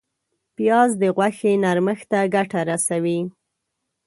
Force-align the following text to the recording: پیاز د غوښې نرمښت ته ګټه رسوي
پیاز 0.55 0.89
د 1.01 1.03
غوښې 1.15 1.53
نرمښت 1.63 2.05
ته 2.11 2.19
ګټه 2.35 2.59
رسوي 2.69 3.19